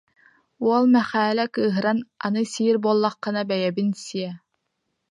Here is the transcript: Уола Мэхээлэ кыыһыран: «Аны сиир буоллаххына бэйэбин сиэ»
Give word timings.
Уола 0.63 0.87
Мэхээлэ 0.93 1.45
кыыһыран: 1.53 1.99
«Аны 2.25 2.41
сиир 2.51 2.75
буоллаххына 2.83 3.41
бэйэбин 3.49 3.89
сиэ» 4.05 4.31